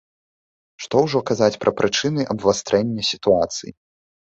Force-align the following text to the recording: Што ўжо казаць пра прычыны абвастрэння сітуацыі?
Што 0.85 1.03
ўжо 1.09 1.21
казаць 1.31 1.59
пра 1.67 1.71
прычыны 1.83 2.21
абвастрэння 2.35 3.11
сітуацыі? 3.15 3.71